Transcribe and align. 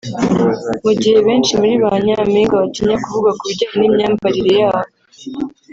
Mu 0.85 0.91
gihe 1.01 1.17
benshi 1.27 1.51
muri 1.59 1.75
ba 1.83 1.91
nyampinga 2.05 2.55
batinya 2.63 2.97
kuvuga 3.03 3.29
ku 3.37 3.43
bijyanye 3.49 3.75
n’imyambarire 3.79 4.51
yabo 4.61 4.91